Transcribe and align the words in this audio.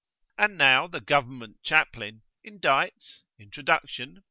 And 0.35 0.57
now 0.57 0.87
the 0.87 0.99
"Government 0.99 1.61
Chaplain" 1.61 2.23
indites 2.43 3.21
(Introduction, 3.37 4.15
p. 4.15 4.19